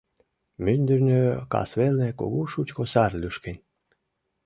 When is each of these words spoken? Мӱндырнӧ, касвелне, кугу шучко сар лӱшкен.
Мӱндырнӧ, 0.63 1.21
касвелне, 1.51 2.09
кугу 2.19 2.41
шучко 2.51 2.83
сар 2.93 3.11
лӱшкен. 3.21 3.57